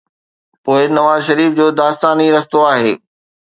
پوءِ 0.63 0.81
نواز 0.95 1.19
شريف 1.27 1.51
جو 1.59 1.67
داستان 1.79 2.17
ئي 2.21 2.27
رستو 2.35 2.59
آهي. 2.73 2.93